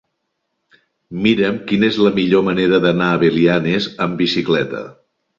Mira'm 1.25 1.59
quina 1.71 1.89
és 1.93 1.99
la 2.05 2.11
millor 2.15 2.43
manera 2.47 2.79
d'anar 2.85 3.09
a 3.11 3.19
Belianes 3.25 3.91
amb 4.07 4.17
bicicleta. 4.23 4.83